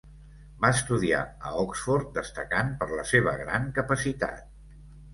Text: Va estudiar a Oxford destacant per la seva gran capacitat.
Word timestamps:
Va 0.63 0.71
estudiar 0.75 1.19
a 1.51 1.53
Oxford 1.65 2.11
destacant 2.17 2.75
per 2.83 2.91
la 2.97 3.07
seva 3.13 3.39
gran 3.45 3.73
capacitat. 3.81 4.47